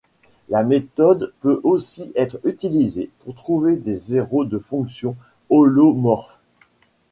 La 0.49 0.63
méthode 0.63 1.31
peut 1.41 1.59
aussi 1.63 2.11
être 2.15 2.39
utilisée 2.43 3.11
pour 3.19 3.35
trouver 3.35 3.75
des 3.75 3.93
zéros 3.93 4.45
de 4.45 4.57
fonctions 4.57 5.15
holomorphes. 5.51 6.39